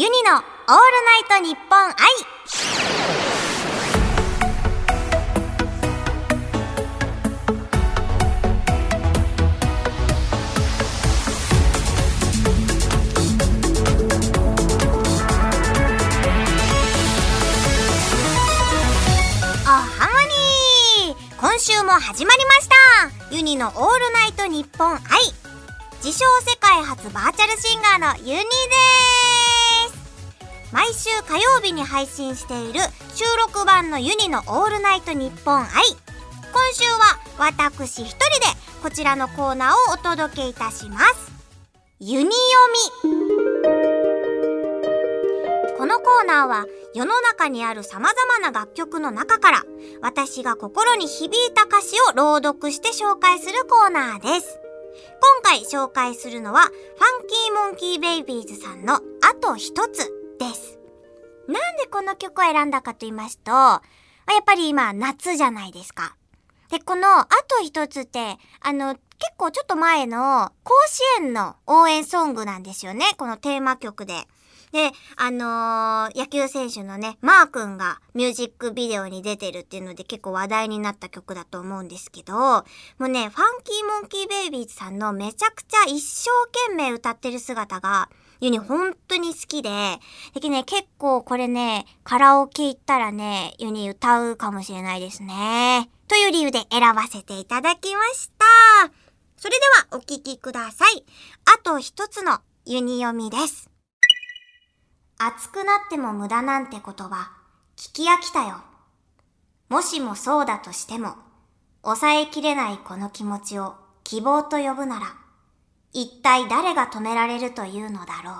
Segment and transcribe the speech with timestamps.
[0.00, 1.96] ユニのオールナイトニッポン愛
[19.64, 20.14] おハモ
[21.08, 21.40] ニー。
[21.40, 23.34] 今週も始まりました。
[23.34, 25.00] ユニのオールナイトニッポン愛
[26.04, 29.17] 自称世界初バーチャルシンガーのユニです。
[30.72, 32.80] 毎週火曜日に配信している
[33.14, 35.66] 収録版のユニのオールナイトニッポン愛
[36.52, 38.46] 今週は私一人で
[38.82, 41.32] こちらのコーナーをお届けいたします。
[42.00, 42.32] ユニ読
[43.24, 43.28] み。
[45.76, 49.62] このコーナーは世の中にある様々な楽曲の中から
[50.02, 54.58] 私が心に響いた歌詞を朗読して紹介するコーナーです。
[55.20, 56.72] 今回紹介するのはファン
[57.26, 59.00] キーモンキーベイビーズさんのあ
[59.40, 60.17] と一つ。
[60.38, 60.78] です。
[61.48, 63.80] なんでこの曲を選んだかと言いますと、や
[64.40, 66.16] っぱり今夏じゃないですか。
[66.70, 69.02] で、このあと一つって、あの、結
[69.36, 70.74] 構ちょっと前の甲
[71.18, 73.06] 子園の応援ソングなんですよね。
[73.16, 74.26] このテーマ曲で。
[74.72, 82.64] で、あのー野球選手のね、マー君がミュージックビデオに出てるっていうので結構話題になった曲だと思うんですけど、も
[83.00, 86.28] うね、ファンキーモンキーベイビーズさんのめちゃくちゃ一生
[86.68, 89.70] 懸命歌ってる姿が、ユニ本当に好きで、
[90.40, 95.90] でね、結構これね、カラオケ行ったらね、ユニ歌うかもしれないですね。
[96.06, 98.44] という理由で選ばせていただきました。
[99.36, 101.04] それではお聴きください。
[101.54, 103.70] あと一つのユニ読みです。
[105.18, 107.32] 熱くなっても無駄なんて言葉、
[107.76, 108.58] 聞き飽きたよ。
[109.68, 111.16] もしもそうだとしても、
[111.82, 115.16] 抑えきれないこの気持ちを希望と呼ぶなら、
[115.92, 118.34] 一体誰が止められるというのだろう。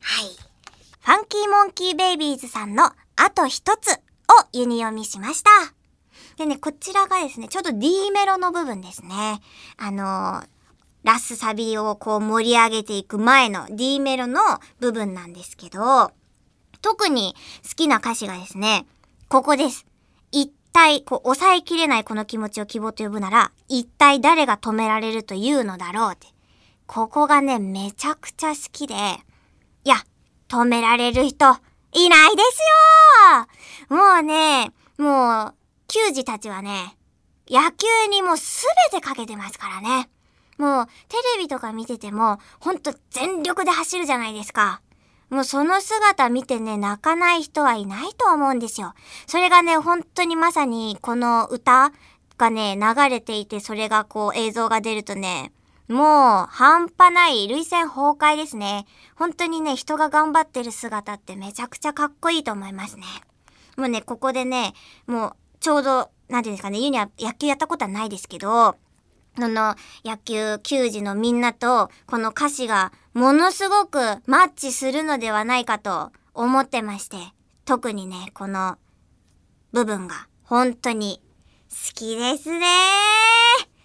[0.00, 0.26] はい。
[1.00, 3.98] ファンキーモンキーベイビーズさんのあと一つを
[4.52, 5.50] ユニ読みしました。
[6.36, 9.40] でね、こちらがですね、ちょうど D メロの部分ですね。
[9.76, 10.48] あのー
[11.06, 14.40] ラスサビをこう盛り上げていく前の D メロの
[14.80, 16.10] 部分なんですけど、
[16.82, 18.86] 特に好きな歌詞がですね、
[19.28, 19.86] ここです。
[20.76, 26.26] 一体、こう、抑えきれないこの気持ちを希望と呼ぶなら、一体誰が止められるというのだろうって。
[26.86, 29.96] ここがね、めちゃくちゃ好きで、いや、
[30.48, 31.46] 止められる人、
[31.92, 32.60] いないです
[33.90, 35.54] よもうね、もう、
[35.88, 36.98] 球児たちはね、
[37.48, 40.10] 野球にもうすべてかけてますからね。
[40.58, 44.82] もう、テレビとか見てても、ほんと全力で走るじゃないですか。
[45.30, 48.94] もうその姿見てね、泣かない人はいないと思うんですよ。
[49.26, 51.92] それがね、本当にまさにこの歌
[52.38, 55.52] がね、流れていて、それがこう映像が出るとね、
[55.88, 58.86] もう半端ない類線崩壊ですね。
[59.14, 63.04] 本当にね、人が頑張ってる姿ってめちゃくちゃかっこいいと思いますね。
[63.76, 64.74] もうね、ここでね、
[65.06, 68.76] もうちょうど、なんていうんですかね、ユニは野球やったことはないですけど、
[69.38, 69.74] その
[70.04, 77.16] 野球球児のみんなとこの歌詞がものすごくマッチするのではないかと思ってまして、
[77.64, 78.76] 特にね、この
[79.72, 81.20] 部分が本当に
[81.70, 82.66] 好きですね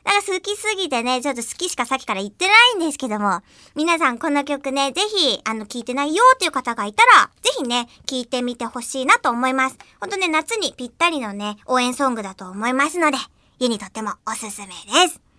[0.04, 3.42] なんか好きすぎてね、ちょっと好きしかさっきから言ってないんですけども、
[3.76, 9.78] 皆さんこの曲ね、ぜひ、あの、聞いてないよっていう方がいたら、ぜひね、聞いてみてほしいなと思います。
[10.00, 13.18] ほんとね、夏にぴったりのね、応援ソングだと思いますので、
[13.60, 14.74] ユニとってもおすすめで
[15.08, 15.31] す。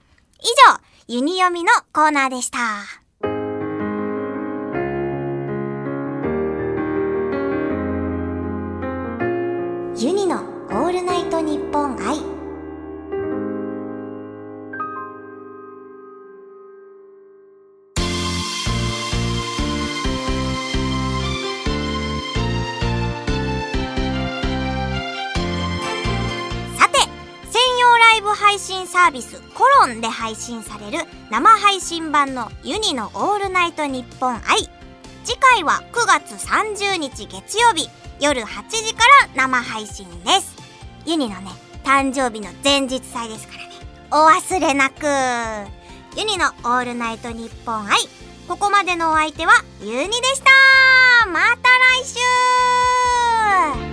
[0.42, 3.01] 以上、ユニ読みのコーナーでした。
[29.02, 34.70] サービスコロンで配信される生配信版のユニのオールナイトニッポン愛。
[35.25, 37.88] 次回は9月30日月曜日
[38.20, 40.54] 夜8時から生配信です。
[41.04, 41.50] ユニのね、
[41.82, 43.70] 誕生日の前日祭ですからね。
[44.12, 45.04] お忘れなく。
[46.16, 47.99] ユニのオールナイトニッポン愛。
[48.46, 51.26] ここまでのお相手はユニでした。
[51.28, 51.69] また
[52.04, 52.06] 来
[53.88, 53.91] 週